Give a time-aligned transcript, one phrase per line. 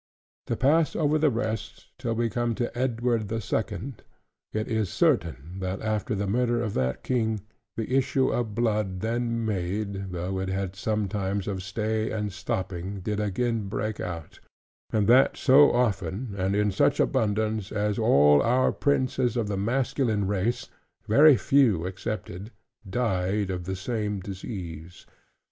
[0.47, 4.01] To pass over the rest, till we come to Edward the Second;
[4.51, 7.41] it is certain, that after the murder of that King,
[7.77, 13.01] the issue of blood then made, though it had some times of stay and stopping,
[13.01, 14.39] did again break out,
[14.91, 20.25] and that so often and in such abundance, as all our princes of the masculine
[20.25, 20.67] race
[21.07, 22.49] (very few excepted)
[22.89, 25.05] died of the same disease.